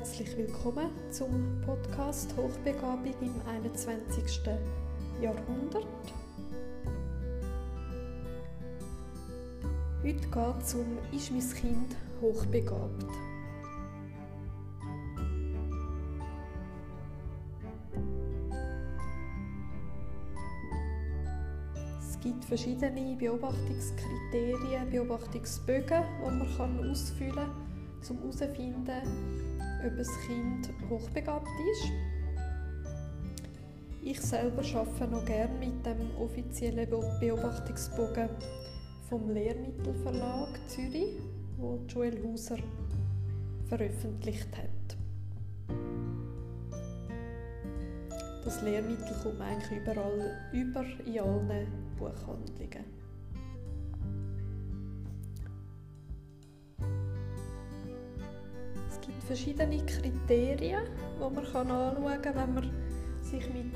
Herzlich 0.00 0.34
willkommen 0.34 0.88
zum 1.10 1.60
Podcast 1.60 2.34
Hochbegabung 2.34 3.12
im 3.20 3.34
21. 3.46 4.24
Jahrhundert. 5.20 5.84
Heute 10.02 10.14
geht 10.14 10.62
es 10.62 10.74
um 10.74 10.96
Ist 11.12 11.30
mein 11.30 11.50
Kind 11.50 11.96
hochbegabt? 12.22 13.04
Es 21.98 22.18
gibt 22.20 22.42
verschiedene 22.46 23.16
Beobachtungskriterien, 23.16 24.88
Beobachtungsbögen, 24.90 26.04
die 26.24 26.58
man 26.58 26.90
ausfüllen 26.90 27.34
kann, 27.34 27.50
um 28.08 28.18
herauszufinden, 28.18 29.49
ob 29.86 29.98
ein 29.98 30.06
Kind 30.26 30.70
hochbegabt 30.88 31.48
ist. 31.72 31.92
Ich 34.02 34.20
selber 34.20 34.62
arbeite 34.74 35.08
noch 35.08 35.24
gerne 35.24 35.58
mit 35.58 35.84
dem 35.84 36.16
offiziellen 36.18 36.88
Beobachtungsbogen 37.20 38.28
vom 39.08 39.30
Lehrmittelverlag 39.30 40.48
Zürich, 40.68 41.18
wo 41.56 41.78
Joel 41.88 42.22
Hauser 42.24 42.58
veröffentlicht 43.68 44.48
hat. 44.56 44.96
Das 48.44 48.62
Lehrmittel 48.62 49.14
kommt 49.22 49.40
eigentlich 49.40 49.80
überall 49.80 50.38
über 50.52 50.84
in 51.04 51.20
allen 51.20 51.66
Buchhandlungen. 51.98 52.99
Verschiedene 59.30 59.78
Kriterien, 59.86 60.82
die 61.16 61.20
man 61.20 61.38
anschauen 61.38 62.20
kann, 62.20 62.34
wenn 62.34 62.54
man 62.54 62.70
sich 63.22 63.48
mit 63.54 63.74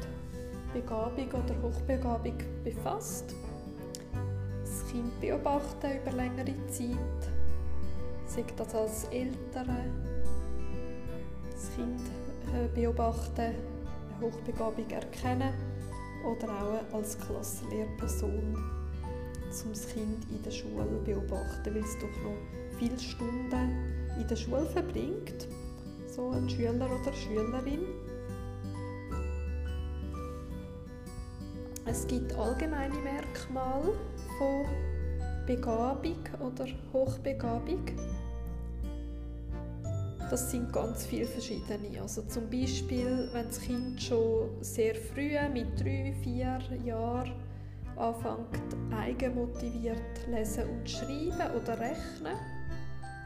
Begabung 0.72 1.28
oder 1.28 1.62
Hochbegabung 1.62 2.38
befasst. 2.64 3.36
Das 4.64 4.84
Kind 4.90 5.20
beobachten 5.20 5.92
über 6.02 6.10
längere 6.10 6.56
Zeit, 6.66 7.30
sagt 8.26 8.58
das 8.58 8.74
als 8.74 9.04
Eltern, 9.12 9.92
das 11.52 11.70
Kind 11.76 12.00
äh, 12.52 12.66
beobachten, 12.74 13.40
eine 13.40 14.20
Hochbegabung 14.22 14.90
erkennen 14.90 15.54
oder 16.26 16.48
auch 16.50 16.96
als 16.96 17.16
Klassenlehrperson, 17.16 18.56
um 18.56 19.70
das 19.70 19.86
Kind 19.86 20.26
in 20.32 20.42
der 20.42 20.50
Schule 20.50 20.84
beobachten, 21.04 21.72
weil 21.72 21.84
es 21.84 21.96
doch 22.00 22.22
noch 22.24 22.76
viele 22.76 22.98
Stunden 22.98 24.03
in 24.20 24.28
der 24.28 24.36
Schule 24.36 24.66
verbringt, 24.66 25.48
so 26.06 26.30
ein 26.30 26.48
Schüler 26.48 26.86
oder 26.86 27.12
Schülerin. 27.12 27.80
Es 31.86 32.06
gibt 32.06 32.32
allgemeine 32.34 32.94
Merkmale 32.96 33.92
von 34.38 34.64
Begabung 35.46 36.16
oder 36.40 36.66
Hochbegabung. 36.92 37.84
Das 40.30 40.50
sind 40.50 40.72
ganz 40.72 41.04
viele 41.04 41.26
verschiedene. 41.26 42.00
Also 42.00 42.22
zum 42.22 42.48
Beispiel, 42.48 43.28
wenn 43.32 43.46
das 43.46 43.60
Kind 43.60 44.02
schon 44.02 44.50
sehr 44.62 44.94
früh, 44.94 45.36
mit 45.52 45.78
drei, 45.78 46.14
vier 46.22 46.60
Jahren, 46.84 47.32
anfängt 47.96 48.58
eigenmotiviert 48.90 50.26
lesen 50.28 50.64
und 50.70 50.90
schreiben 50.90 51.54
oder 51.54 51.78
rechnen 51.78 52.53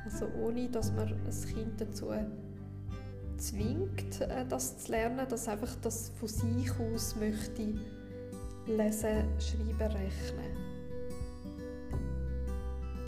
also 0.05 0.27
ohne, 0.43 0.69
dass 0.69 0.93
man 0.93 1.09
ein 1.09 1.55
Kind 1.55 1.81
dazu 1.81 2.13
zwingt, 3.37 4.21
äh, 4.21 4.45
das 4.49 4.79
zu 4.79 4.93
lernen, 4.93 5.27
dass 5.29 5.49
einfach 5.49 5.75
das 5.83 6.11
von 6.19 6.29
sich 6.29 6.71
aus 6.79 7.17
möchte 7.17 7.75
lesen, 8.67 9.25
schreiben, 9.39 9.97
rechnen. 9.97 10.69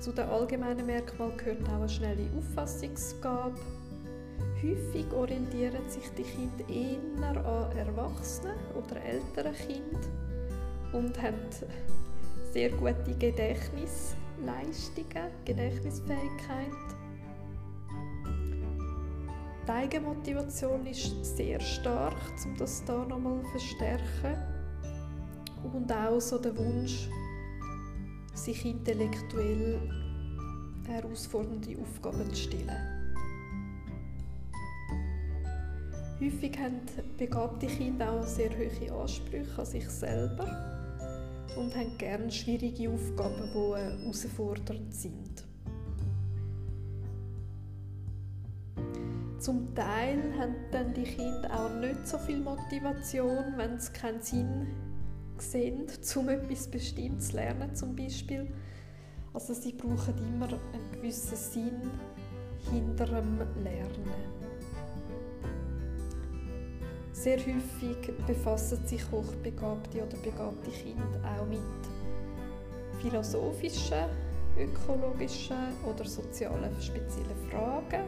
Zu 0.01 0.13
den 0.13 0.29
allgemeinen 0.29 0.87
Merkmalen 0.87 1.37
gehört 1.37 1.69
auch 1.69 1.75
eine 1.75 1.89
schnelle 1.89 2.27
Auffassungsgabe. 2.39 3.61
Häufig 4.63 5.13
orientieren 5.13 5.89
sich 5.89 6.09
die 6.17 6.23
Kinder 6.23 6.69
eher 6.69 7.45
an 7.45 7.77
Erwachsenen 7.77 8.57
oder 8.75 9.03
älteren 9.03 9.55
Kindern 9.55 10.11
und 10.93 11.21
haben 11.21 11.35
sehr 12.53 12.71
gute 12.71 13.15
Gedächtnis 13.19 14.15
Leistungen, 14.45 15.31
Gedächtnisfähigkeit. 15.45 16.71
Die 19.67 19.71
Eigenmotivation 19.71 20.87
ist 20.87 21.25
sehr 21.37 21.61
stark, 21.61 22.17
um 22.45 22.57
das 22.57 22.83
hier 22.85 23.05
nochmal 23.07 23.43
zu 23.43 23.51
verstärken. 23.51 24.37
Und 25.73 25.93
auch 25.93 26.21
so 26.21 26.39
der 26.39 26.57
Wunsch, 26.57 27.09
sich 28.35 28.65
intellektuell 28.65 29.79
herausfordernde 30.87 31.77
Aufgaben 31.81 32.29
zu 32.31 32.43
stellen. 32.43 33.01
Häufig 36.21 36.59
haben 36.59 36.81
begabte 37.17 37.67
Kinder 37.67 38.13
auch 38.13 38.27
sehr 38.27 38.51
hohe 38.51 38.93
Ansprüche 38.93 39.59
an 39.59 39.67
sich 39.67 39.89
selber 39.89 40.70
und 41.57 41.75
haben 41.77 41.97
gerne 41.99 42.31
schwierige 42.31 42.91
Aufgaben, 42.91 43.51
die 43.55 43.59
äh, 43.59 44.03
herausfordernd 44.03 44.95
sind. 44.95 45.45
Zum 49.39 49.75
Teil 49.75 50.19
haben 50.39 50.55
dann 50.71 50.93
die 50.93 51.05
Kinder 51.05 51.51
auch 51.53 51.81
nicht 51.81 52.07
so 52.07 52.19
viel 52.19 52.41
Motivation, 52.41 53.55
wenn 53.57 53.79
sie 53.79 53.93
keinen 53.93 54.21
Sinn 54.21 54.67
sehen, 55.39 55.87
um 56.17 56.29
etwas 56.29 56.69
Bestimmtes 56.69 57.29
zu 57.29 57.37
lernen 57.37 57.75
zum 57.75 57.97
Beispiel. 57.97 58.47
Also 59.33 59.55
sie 59.55 59.73
brauchen 59.73 60.15
immer 60.19 60.49
einen 60.49 60.93
gewissen 60.93 61.37
Sinn 61.37 61.91
hinter 62.71 63.07
dem 63.07 63.39
Lernen. 63.63 64.40
Sehr 67.21 67.37
häufig 67.37 68.17
befassen 68.27 68.87
sich 68.87 69.03
hochbegabte 69.11 69.99
oder 69.99 70.17
begabte 70.23 70.71
Kinder 70.71 71.21
auch 71.39 71.47
mit 71.47 71.61
philosophischen, 73.03 74.07
ökologischen 74.59 75.75
oder 75.87 76.07
sozialen 76.07 76.75
speziellen 76.81 77.37
Fragen 77.51 78.05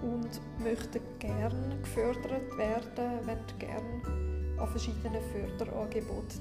und 0.00 0.64
möchten 0.64 1.02
gerne 1.18 1.76
gefördert 1.82 2.56
werden, 2.56 3.26
wollen 3.26 3.44
gerne 3.58 4.58
an 4.58 4.68
verschiedenen 4.68 5.20
Förderangeboten 5.34 6.40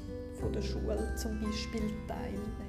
der 0.55 0.61
Schule 0.61 1.13
zum 1.17 1.41
Beispiel 1.41 1.91
teilnehmen. 2.07 2.68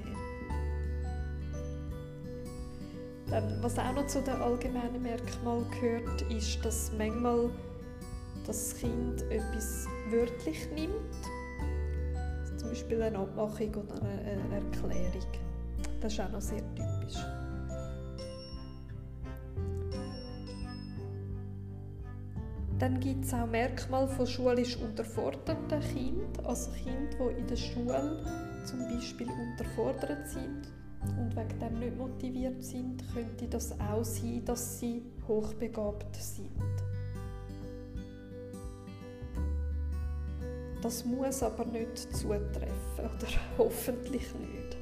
Was 3.61 3.79
auch 3.79 3.93
noch 3.93 4.07
zu 4.07 4.21
den 4.21 4.35
allgemeinen 4.35 5.01
Merkmalen 5.01 5.65
gehört, 5.71 6.21
ist, 6.23 6.63
dass 6.65 6.91
manchmal 6.97 7.49
das 8.45 8.75
Kind 8.75 9.21
etwas 9.29 9.87
wörtlich 10.09 10.69
nimmt. 10.75 12.57
Zum 12.57 12.69
Beispiel 12.69 13.01
eine 13.01 13.19
Abmachung 13.19 13.73
oder 13.73 14.01
eine 14.01 14.55
Erklärung. 14.55 15.27
Das 16.01 16.13
ist 16.13 16.19
auch 16.19 16.31
noch 16.31 16.41
sehr 16.41 16.63
typisch. 16.75 17.19
Dann 22.79 22.99
gibt 22.99 23.23
es 23.23 23.33
auch 23.33 23.45
Merkmale 23.45 24.07
von 24.07 24.25
schulisch 24.25 24.75
unterforderten 24.77 25.79
Kindern, 25.93 26.45
also 26.45 26.71
Kinder, 26.71 27.31
die 27.33 27.39
in 27.39 27.47
der 27.47 27.55
Schule 27.55 28.25
zum 28.65 28.79
Beispiel 28.89 29.27
unterfordert 29.29 30.27
sind 30.27 30.80
und 31.17 31.35
wegen 31.35 31.59
dem 31.59 31.79
nicht 31.79 31.97
motiviert 31.97 32.63
sind, 32.63 33.03
könnte 33.13 33.47
das 33.47 33.73
auch 33.79 34.03
sein, 34.03 34.43
dass 34.45 34.79
sie 34.79 35.03
hochbegabt 35.27 36.15
sind. 36.15 36.51
Das 40.81 41.05
muss 41.05 41.43
aber 41.43 41.65
nicht 41.65 41.97
zutreffen 42.15 42.73
oder 42.97 43.27
hoffentlich 43.57 44.25
nicht. 44.35 44.77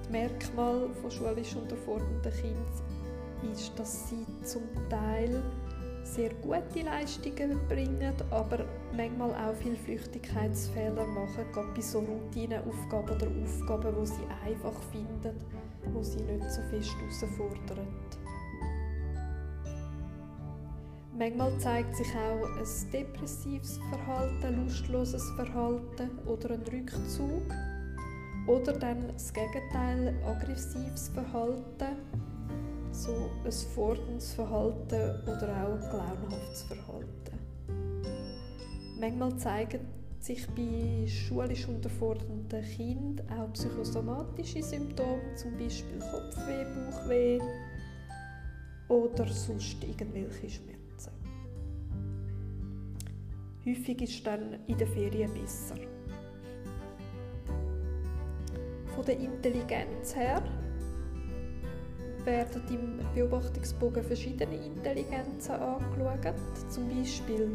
Das 0.00 0.10
Merkmal 0.10 0.88
von 1.00 1.10
schulisch 1.10 1.54
unterfordernden 1.54 2.32
Kindern 2.32 3.52
ist, 3.52 3.72
dass 3.78 4.08
sie 4.08 4.26
zum 4.44 4.62
Teil 4.88 5.42
sehr 6.02 6.30
gute 6.34 6.82
Leistungen 6.84 7.58
bringen, 7.68 8.14
aber 8.30 8.64
manchmal 8.96 9.30
auch 9.30 9.54
viele 9.54 9.76
Flüchtigkeitsfehler 9.76 11.06
machen, 11.06 11.44
gerade 11.52 11.68
bei 11.74 11.80
so 11.80 12.00
Routineaufgaben 12.00 13.16
oder 13.16 13.26
Aufgaben, 13.26 13.94
die 14.00 14.06
sie 14.06 14.26
einfach 14.44 14.80
finden, 14.92 15.36
wo 15.92 16.02
sie 16.02 16.22
nicht 16.22 16.50
so 16.50 16.62
fest 16.70 16.94
herausfordern. 17.00 17.88
Manchmal 21.16 21.56
zeigt 21.60 21.94
sich 21.94 22.08
auch 22.08 22.44
ein 22.58 22.90
depressives 22.92 23.78
Verhalten, 23.88 24.64
lustloses 24.64 25.30
Verhalten 25.36 26.10
oder 26.26 26.50
ein 26.50 26.62
Rückzug. 26.62 27.42
Oder 28.48 28.72
dann 28.72 29.08
das 29.08 29.32
Gegenteil, 29.32 30.14
aggressives 30.26 31.08
Verhalten, 31.08 31.96
so 32.90 33.30
ein 33.44 33.52
forderndes 33.52 34.34
Verhalten 34.34 35.22
oder 35.22 35.48
auch 35.64 35.72
ein 35.72 35.80
clownhaftes 35.88 36.62
Verhalten. 36.64 37.33
Manchmal 38.98 39.36
zeigen 39.36 39.80
sich 40.20 40.46
bei 40.48 41.06
schulisch 41.06 41.68
unterfordernden 41.68 42.62
Kindern 42.62 43.26
auch 43.38 43.52
psychosomatische 43.52 44.62
Symptome, 44.62 45.34
zum 45.34 45.52
Beispiel 45.58 45.98
Kopfweh, 45.98 46.64
Bauchweh 46.64 47.38
oder 48.88 49.26
sonst 49.26 49.82
irgendwelche 49.82 50.48
Schmerzen. 50.48 51.12
Häufig 53.66 54.00
ist 54.02 54.26
dann 54.26 54.58
in 54.66 54.78
der 54.78 54.86
Ferien 54.86 55.32
besser. 55.34 55.74
Von 58.94 59.04
der 59.04 59.18
Intelligenz 59.18 60.14
her 60.14 60.42
werden 62.24 62.62
im 62.70 63.00
Beobachtungsbogen 63.14 64.02
verschiedene 64.02 64.56
Intelligenzen 64.56 65.52
angeschaut, 65.52 66.34
zum 66.70 66.88
Beispiel 66.88 67.50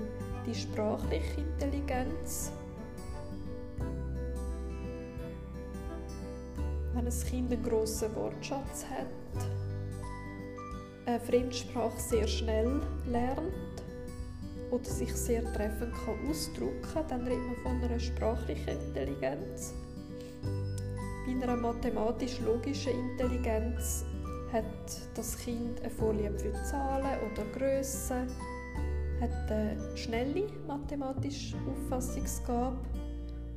die 0.45 0.55
sprachliche 0.55 1.41
Intelligenz. 1.41 2.51
Wenn 6.93 7.05
ein 7.05 7.23
Kind 7.29 7.51
einen 7.51 7.63
grossen 7.63 8.15
Wortschatz 8.15 8.85
hat, 8.89 9.45
eine 11.05 11.19
Fremdsprache 11.19 11.99
sehr 11.99 12.27
schnell 12.27 12.81
lernt 13.05 13.83
oder 14.71 14.85
sich 14.85 15.13
sehr 15.13 15.43
treffend 15.53 15.93
kann 15.93 16.29
ausdrücken 16.29 16.81
kann, 16.93 17.07
dann 17.07 17.21
redet 17.27 17.63
man 17.63 17.79
von 17.79 17.89
einer 17.89 17.99
sprachlichen 17.99 18.77
Intelligenz. 18.87 19.73
Bei 21.25 21.43
einer 21.43 21.55
mathematisch-logischen 21.55 22.93
Intelligenz 23.11 24.03
hat 24.51 24.63
das 25.15 25.37
Kind 25.37 25.79
eine 25.81 25.89
Vorliebe 25.89 26.37
für 26.37 26.53
Zahlen 26.63 27.19
oder 27.31 27.43
Grössen, 27.57 28.27
hat 29.21 29.51
eine 29.51 29.97
schnelle 29.97 30.47
mathematische 30.67 31.57
Auffassungsgabe 31.67 32.77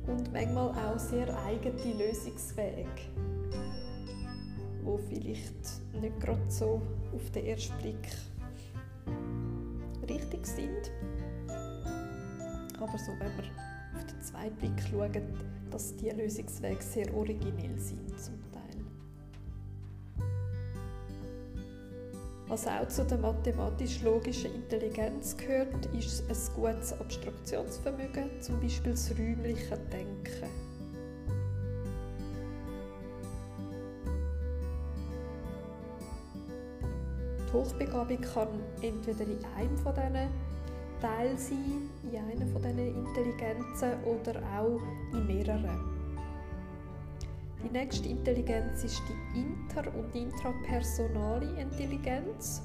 und 0.07 0.33
manchmal 0.33 0.69
auch 0.71 0.99
sehr 0.99 1.27
eigene 1.45 1.93
Lösungswege, 1.97 2.87
wo 4.83 4.97
vielleicht 4.97 5.53
nicht 6.01 6.19
gerade 6.19 6.41
so 6.49 6.81
auf 7.15 7.31
den 7.31 7.45
ersten 7.45 7.77
Blick 7.77 8.09
richtig 10.09 10.45
sind. 10.45 10.91
Aber 12.79 12.97
so, 12.97 13.11
wenn 13.19 13.37
wir 13.37 13.95
auf 13.95 14.05
den 14.05 14.21
zweiten 14.21 14.55
Blick 14.57 14.83
schauen, 14.89 15.23
dass 15.71 15.95
die 15.95 16.09
Lösungswege 16.09 16.81
sehr 16.81 17.13
originell 17.15 17.79
sind 17.79 18.13
Was 22.53 22.67
auch 22.67 22.87
zu 22.87 23.03
der 23.03 23.17
mathematisch-logischen 23.17 24.53
Intelligenz 24.53 25.35
gehört, 25.35 25.87
ist 25.97 26.21
ein 26.29 26.55
gutes 26.55 26.93
Abstraktionsvermögen, 26.93 28.29
zum 28.41 28.61
Beispiel 28.61 28.91
das 28.91 29.09
räumliche 29.09 29.75
Denken. 29.91 30.51
Die 37.47 37.53
Hochbegabung 37.53 38.21
kann 38.21 38.49
entweder 38.83 39.23
in 39.23 39.43
einem 39.57 39.75
von 39.79 39.95
diesen 39.95 40.29
Teilen 41.01 41.37
sein, 41.39 41.89
in 42.03 42.19
einer 42.19 42.51
von 42.51 42.61
diesen 42.61 43.07
Intelligenzen 43.07 43.93
oder 44.03 44.39
auch 44.55 44.79
in 45.11 45.25
mehreren. 45.25 45.92
Die 47.63 47.69
nächste 47.69 48.09
Intelligenz 48.09 48.83
ist 48.83 49.01
die 49.07 49.39
inter- 49.39 49.95
und 49.95 50.13
intrapersonale 50.13 51.59
Intelligenz 51.61 52.61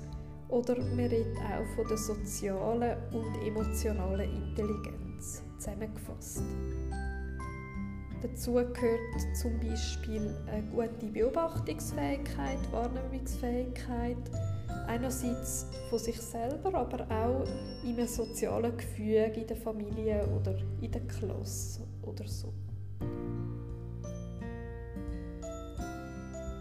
oder 0.49 0.77
man 0.77 0.99
redet 0.99 1.37
auch 1.37 1.77
von 1.77 1.87
der 1.89 1.99
sozialen 1.99 2.97
und 3.13 3.47
emotionalen 3.47 4.29
Intelligenz 4.35 5.43
zusammengefasst. 5.59 6.43
Dazu 8.21 8.55
gehört 8.55 9.37
zum 9.37 9.61
Beispiel 9.61 10.35
eine 10.51 10.67
gute 10.67 11.07
Beobachtungsfähigkeit, 11.07 12.59
Wahrnehmungsfähigkeit, 12.73 14.17
einerseits 14.89 15.67
von 15.89 16.01
sich 16.01 16.21
selber, 16.21 16.75
aber 16.75 17.05
auch 17.09 17.45
in 17.85 17.95
einem 17.95 18.09
sozialen 18.09 18.77
Gefüge 18.77 19.41
in 19.41 19.47
der 19.47 19.57
Familie 19.57 20.27
oder 20.27 20.57
in 20.81 20.91
der 20.91 21.03
Klasse 21.03 21.87
oder 22.03 22.27
so. 22.27 22.53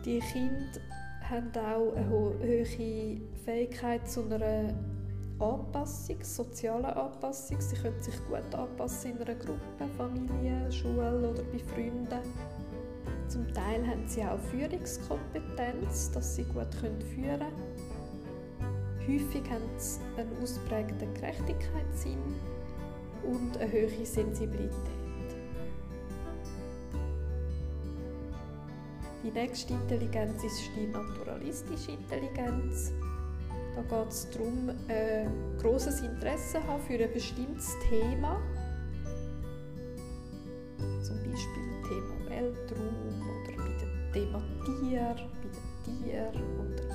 Die 0.08 0.20
Kinder 0.20 0.80
haben 1.30 1.52
auch 1.54 1.94
eine 1.94 2.10
hohe 2.10 2.66
Fähigkeit 3.44 4.10
zu 4.10 4.24
einer 4.24 4.74
Anpassung, 5.38 6.24
sozialen 6.24 6.86
Anpassung. 6.86 7.60
Sie 7.60 7.76
können 7.76 8.02
sich 8.02 8.16
gut 8.26 8.56
anpassen 8.56 9.12
in 9.12 9.18
einer 9.18 9.36
Gruppe, 9.36 9.86
Familie, 9.98 10.72
Schule 10.72 11.30
oder 11.30 11.44
bei 11.44 11.60
Freunden. 11.60 12.22
Zum 13.28 13.54
Teil 13.54 13.86
haben 13.86 14.08
sie 14.08 14.24
auch 14.24 14.40
Führungskompetenz, 14.50 16.12
dass 16.12 16.38
sie 16.38 16.46
gut 16.46 16.74
führen 16.74 16.98
können. 17.14 17.52
Häufig 19.02 19.44
haben 19.52 19.70
sie 19.76 20.00
einen 20.16 20.42
ausprägten 20.42 21.14
Gerechtigkeitssinn 21.16 22.24
und 23.24 23.58
eine 23.58 23.70
hohe 23.70 24.06
Sensibilität. 24.06 24.97
Die 29.28 29.34
nächste 29.34 29.74
Intelligenz 29.74 30.42
ist 30.42 30.70
die 30.74 30.88
naturalistische 30.88 31.92
Intelligenz. 31.92 32.94
Da 33.76 33.82
geht 33.82 34.10
es 34.10 34.30
darum, 34.30 34.70
ein 34.88 35.30
grosses 35.62 36.00
Interesse 36.00 36.66
haben 36.66 36.82
für 36.84 36.94
ein 36.94 37.12
bestimmtes 37.12 37.76
Thema. 37.90 38.40
Zum 41.04 41.18
Beispiel 41.18 41.68
Thema 41.90 42.30
Weltraum 42.30 43.22
oder 43.22 43.58
bei 43.58 43.70
dem 43.82 44.14
Thema 44.14 44.42
Tier, 44.66 45.16
bei 45.44 45.50
den 45.50 46.04
Tieren 46.06 46.44
oder 46.62 46.86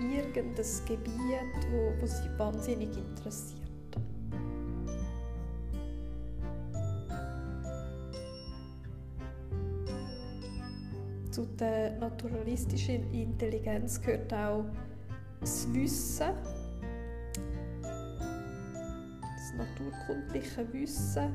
irgendein 0.00 0.66
Gebiet, 0.88 1.60
wo, 1.70 1.92
wo 2.00 2.06
sie 2.06 2.36
wahnsinnig 2.36 2.90
interessiert. 2.96 3.59
Zu 11.30 11.46
der 11.46 11.92
naturalistischen 11.92 13.12
Intelligenz 13.14 14.00
gehört 14.02 14.34
auch 14.34 14.64
das 15.38 15.72
Wissen, 15.72 16.30
das 19.22 19.54
naturkundliche 19.56 20.72
Wissen 20.72 21.32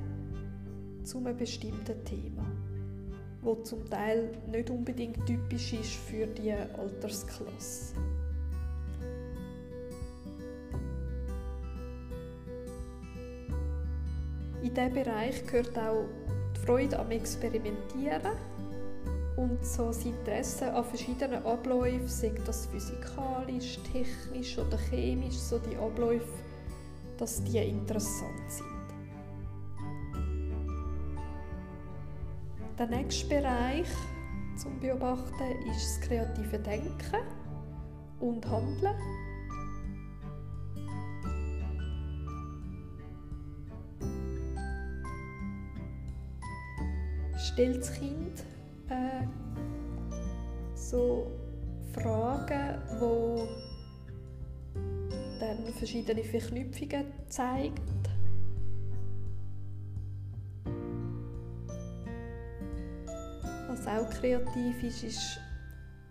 zu 1.01 1.19
einem 1.19 1.37
bestimmten 1.37 2.03
Thema, 2.03 2.45
wo 3.41 3.55
zum 3.55 3.89
Teil 3.89 4.31
nicht 4.51 4.69
unbedingt 4.69 5.25
typisch 5.25 5.71
ist 5.71 5.93
für 5.93 6.27
die 6.27 6.51
Altersklasse. 6.51 7.95
In 14.61 14.73
diesem 14.73 14.93
Bereich 14.93 15.47
gehört 15.47 15.77
auch 15.77 16.03
die 16.53 16.59
Freude 16.65 16.99
am 16.99 17.11
Experimentieren 17.11 18.33
und 19.37 19.65
so 19.65 19.87
das 19.87 20.05
Interesse 20.05 20.73
an 20.73 20.85
verschiedenen 20.85 21.45
Abläufen, 21.45 22.07
sei 22.07 22.31
das 22.45 22.67
physikalisch, 22.67 23.79
technisch 23.91 24.57
oder 24.57 24.77
chemisch, 24.77 25.35
so 25.35 25.59
die 25.59 25.75
Abläufe, 25.77 26.27
dass 27.17 27.43
die 27.43 27.57
interessant 27.57 28.49
sind. 28.49 28.67
Der 32.77 32.87
nächste 32.87 33.27
Bereich 33.27 33.87
zum 34.57 34.79
Beobachten 34.79 35.67
ist 35.71 35.99
das 35.99 36.07
kreative 36.07 36.59
Denken 36.59 37.23
und 38.19 38.45
Handeln. 38.49 38.95
stellt 47.55 47.77
das 47.77 47.93
Kind 47.93 48.43
äh, 48.89 49.25
so 50.75 51.31
Fragen, 51.93 52.81
wo 52.99 53.47
dann 55.39 55.65
verschiedene 55.73 56.23
Verknüpfungen 56.23 57.05
zeigen. 57.27 57.75
Was 63.67 63.87
auch 63.87 64.09
kreativ 64.09 64.83
ist, 64.83 65.03
ist, 65.03 65.39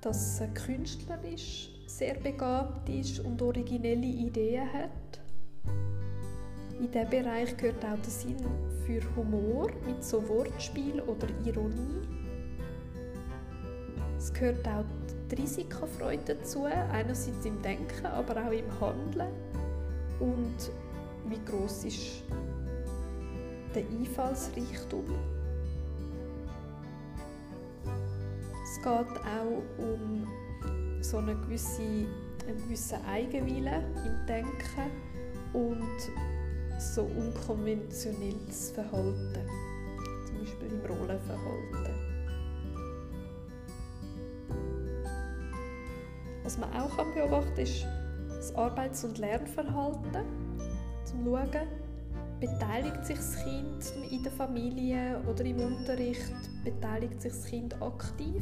dass 0.00 0.40
es 0.40 0.54
künstlerisch 0.54 1.70
sehr 1.86 2.14
begabt 2.14 2.88
ist 2.88 3.20
und 3.20 3.40
originelle 3.40 4.06
Ideen 4.06 4.72
hat. 4.72 4.90
In 6.78 6.90
diesem 6.90 7.08
Bereich 7.08 7.56
gehört 7.56 7.84
auch 7.84 7.98
der 7.98 8.10
Sinn 8.10 8.36
für 8.84 9.00
Humor 9.16 9.70
mit 9.86 10.04
so 10.04 10.26
Wortspiel 10.28 11.00
oder 11.02 11.28
Ironie. 11.46 12.23
Es 14.24 14.32
gehört 14.32 14.66
auch 14.66 14.84
die 15.30 15.34
Risikofreude 15.34 16.34
dazu, 16.34 16.64
einerseits 16.64 17.44
im 17.44 17.60
Denken, 17.60 18.06
aber 18.06 18.42
auch 18.42 18.50
im 18.52 18.80
Handeln. 18.80 19.28
Und 20.18 20.70
wie 21.28 21.38
groß 21.44 21.84
ist 21.84 22.22
der 23.74 23.82
Einfallsreichtum? 23.82 25.04
Es 28.62 28.76
geht 28.78 28.88
auch 28.88 29.62
um 29.76 30.26
so 31.02 31.18
eine 31.18 31.36
gewisse, 31.36 31.82
einen 31.82 32.62
gewissen 32.64 33.04
Eigenwillen 33.04 33.84
im 34.06 34.26
Denken 34.26 34.90
und 35.52 36.80
so 36.80 37.02
unkonventionelles 37.02 38.70
Verhalten, 38.70 39.46
zum 40.26 40.38
Beispiel 40.38 40.68
im 40.68 40.80
Rollenverhalten. 40.80 42.13
Was 46.54 46.60
man 46.60 46.80
auch 46.80 46.96
beobachten 47.12 47.52
kann, 47.56 47.64
ist 47.64 47.84
das 48.28 48.54
Arbeits- 48.54 49.02
und 49.02 49.18
Lernverhalten. 49.18 50.24
Zum 51.04 51.24
Schauen, 51.24 51.66
beteiligt 52.38 53.04
sich 53.04 53.16
das 53.16 53.42
Kind 53.42 54.12
in 54.12 54.22
der 54.22 54.30
Familie 54.30 55.20
oder 55.28 55.44
im 55.44 55.58
Unterricht, 55.58 56.32
beteiligt 56.62 57.20
sich 57.20 57.32
das 57.32 57.44
Kind 57.46 57.82
aktiv, 57.82 58.40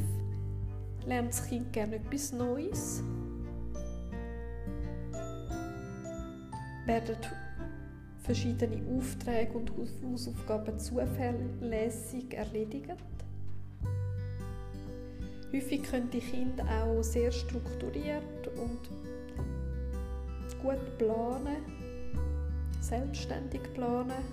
lernt 1.06 1.30
das 1.30 1.48
Kind 1.48 1.72
gerne 1.72 1.96
etwas 1.96 2.34
Neues, 2.34 3.02
werden 6.84 7.16
verschiedene 8.18 8.78
Aufträge 8.94 9.54
und 9.54 9.72
Hausaufgaben 10.04 10.78
zuverlässig 10.78 12.34
erledigt. 12.34 12.92
Häufig 15.52 15.82
können 15.82 16.08
die 16.10 16.20
Kinder 16.20 16.64
auch 16.82 17.02
sehr 17.02 17.30
strukturiert 17.30 18.48
und 18.56 18.80
gut 20.62 20.98
planen, 20.98 21.62
selbstständig 22.80 23.60
planen 23.74 24.24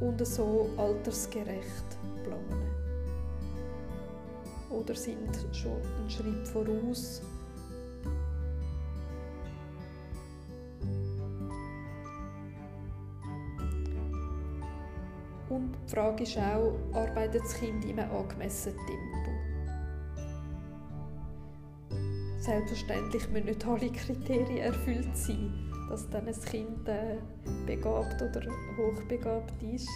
und 0.00 0.26
so 0.26 0.70
altersgerecht 0.78 1.98
planen. 2.24 2.70
Oder 4.70 4.94
sind 4.94 5.28
schon 5.52 5.82
einen 5.98 6.08
Schritt 6.08 6.48
voraus 6.48 7.20
Und 15.50 15.74
die 15.86 15.94
Frage 15.94 16.22
ist 16.22 16.38
auch, 16.38 16.72
arbeitet 16.94 17.42
das 17.44 17.52
Kind 17.52 17.84
in 17.84 18.00
einem 18.00 18.10
angemessenen 18.10 18.78
Tempo? 18.86 19.51
Selbstverständlich 22.42 23.28
müssen 23.30 23.44
nicht 23.46 23.64
alle 23.64 23.88
Kriterien 23.92 24.56
erfüllt 24.56 25.16
sein, 25.16 25.52
dass 25.88 26.10
dann 26.10 26.26
ein 26.26 26.34
Kind 26.40 26.88
äh, 26.88 27.18
begabt 27.64 28.20
oder 28.20 28.42
hochbegabt 28.76 29.62
ist. 29.62 29.88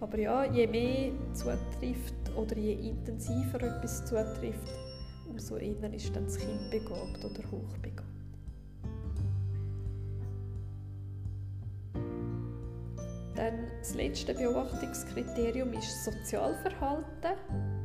Aber 0.00 0.18
ja, 0.18 0.44
je 0.44 0.66
mehr 0.66 1.12
zutrifft 1.32 2.14
oder 2.36 2.58
je 2.58 2.72
intensiver 2.72 3.62
etwas 3.62 4.04
zutrifft, 4.04 4.72
umso 5.30 5.58
eher 5.58 5.94
ist 5.94 6.16
dann 6.16 6.24
das 6.24 6.38
Kind 6.38 6.72
begabt 6.72 7.24
oder 7.24 7.48
hochbegabt. 7.48 8.02
Dann 13.36 13.68
das 13.78 13.94
letzte 13.94 14.34
Beobachtungskriterium 14.34 15.72
ist 15.74 16.04
Sozialverhalten. 16.04 17.75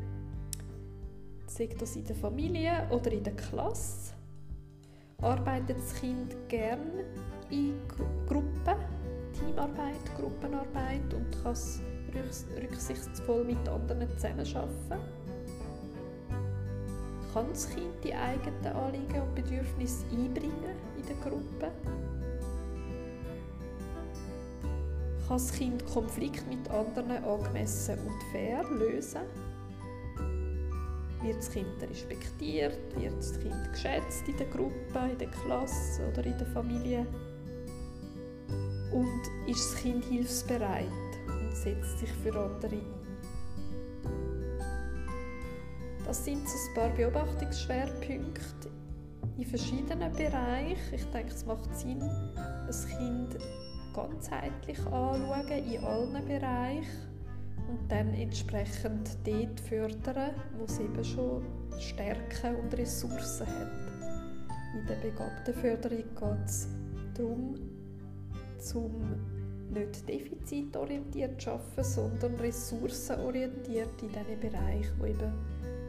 Sagt 1.53 1.81
das 1.81 1.97
in 1.97 2.05
der 2.05 2.15
Familie 2.15 2.87
oder 2.91 3.11
in 3.11 3.25
der 3.25 3.35
Klasse? 3.35 4.13
Arbeitet 5.21 5.77
das 5.77 5.93
Kind 5.95 6.33
gern 6.47 6.79
in 7.49 7.73
Gruppen, 8.25 8.77
Teamarbeit, 9.37 9.99
Gruppenarbeit 10.17 11.13
und 11.13 11.43
kann 11.43 11.51
es 11.51 11.81
rücksichtsvoll 12.55 13.43
mit 13.43 13.67
anderen 13.67 14.09
zusammenarbeiten? 14.11 15.01
Kann 17.33 17.49
das 17.49 17.69
Kind 17.69 18.01
die 18.01 18.15
eigenen 18.15 18.73
Anliegen 18.73 19.21
und 19.21 19.35
Bedürfnisse 19.35 20.05
einbringen 20.09 20.77
in 20.97 21.05
der 21.05 21.17
Gruppe? 21.17 21.69
Kann 25.27 25.37
das 25.37 25.51
Kind 25.51 25.85
Konflikte 25.85 26.47
mit 26.47 26.69
anderen 26.69 27.25
angemessen 27.25 27.99
und 27.99 28.23
fair 28.31 28.63
lösen? 28.71 29.50
Wird 31.21 31.37
das 31.37 31.51
Kind 31.51 31.67
respektiert? 31.81 32.77
Wird 32.99 33.17
das 33.17 33.39
Kind 33.39 33.71
geschätzt 33.71 34.27
in 34.27 34.37
der 34.37 34.47
Gruppe, 34.47 35.11
in 35.11 35.17
der 35.19 35.27
Klasse 35.27 36.07
oder 36.11 36.25
in 36.25 36.37
der 36.37 36.47
Familie? 36.47 37.05
Und 38.91 39.21
ist 39.47 39.73
das 39.73 39.81
Kind 39.81 40.03
hilfsbereit 40.05 40.85
und 41.27 41.55
setzt 41.55 41.99
sich 41.99 42.11
für 42.23 42.35
andere 42.35 42.75
ein? 42.75 43.01
Das 46.05 46.25
sind 46.25 46.47
so 46.49 46.57
ein 46.57 46.73
paar 46.73 46.89
Beobachtungsschwerpunkte 46.89 48.69
in 49.37 49.45
verschiedenen 49.45 50.11
Bereichen. 50.13 50.93
Ich 50.93 51.05
denke, 51.05 51.33
es 51.33 51.45
macht 51.45 51.75
Sinn, 51.77 52.01
ein 52.01 52.67
Kind 52.97 53.37
ganzheitlich 53.93 54.79
anschauen 54.87 55.47
in 55.49 55.83
allen 55.83 56.25
Bereichen 56.25 57.10
und 57.71 57.89
dann 57.89 58.13
entsprechend 58.13 59.17
dort 59.23 59.59
fördern, 59.61 60.31
wo 60.57 60.65
es 60.65 60.79
eben 60.79 61.03
schon 61.03 61.43
Stärken 61.79 62.55
und 62.57 62.77
Ressourcen 62.77 63.47
hat. 63.47 63.71
In 64.77 64.85
der 64.87 64.95
Begabtenförderung 64.95 65.97
geht 65.97 66.45
es 66.45 66.67
darum, 67.15 67.55
zum 68.57 68.91
nicht 69.71 70.07
defizitorientiert 70.07 71.41
zu 71.41 71.51
arbeiten, 71.51 71.83
sondern 71.83 72.35
ressourcenorientiert 72.35 74.01
in 74.01 74.09
diesen 74.09 74.39
Bereichen, 74.39 74.91
wo 74.99 75.05
eben 75.05 75.31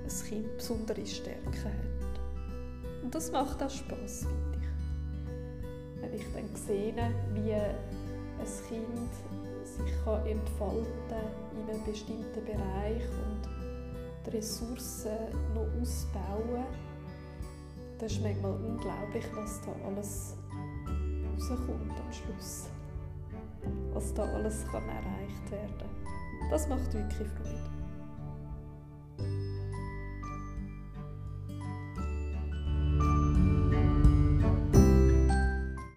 ein 0.05 0.29
Kind 0.29 0.57
besondere 0.57 1.05
Stärken 1.05 1.65
hat. 1.65 3.03
Und 3.03 3.12
das 3.12 3.33
macht 3.33 3.61
auch 3.61 3.71
Spass, 3.71 4.21
finde 4.21 4.59
ich. 4.61 6.01
Wenn 6.01 6.15
ich 6.15 6.27
dann 6.33 6.55
sehe, 6.55 6.95
wie 7.35 7.53
ein 7.53 8.47
Kind 8.69 9.42
sich 9.73 10.05
kann 10.05 10.26
entfalten 10.26 10.87
in 11.52 11.71
einem 11.71 11.85
bestimmten 11.85 12.45
Bereich 12.45 13.02
und 13.02 13.49
die 14.26 14.37
Ressourcen 14.37 15.11
noch 15.55 15.67
ausbauen. 15.81 16.64
Das 17.99 18.12
ist 18.12 18.23
manchmal 18.23 18.52
unglaublich, 18.52 19.25
was 19.35 19.61
da 19.62 19.73
alles 19.87 20.37
rauskommt 21.35 21.93
am 21.93 22.12
Schluss. 22.12 22.69
Was 23.93 24.12
da 24.14 24.25
alles 24.25 24.64
kann 24.71 24.88
erreicht 24.88 25.50
werden 25.50 25.79
kann. 25.79 26.50
Das 26.50 26.69
macht 26.69 26.93
wirklich 26.93 27.29
Freude. 27.29 27.62